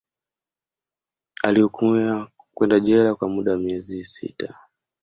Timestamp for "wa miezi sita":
3.51-4.55